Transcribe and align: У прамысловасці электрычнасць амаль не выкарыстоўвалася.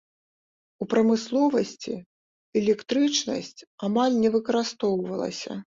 У 0.85 0.87
прамысловасці 0.93 1.93
электрычнасць 2.63 3.55
амаль 3.91 4.21
не 4.27 4.37
выкарыстоўвалася. 4.39 5.53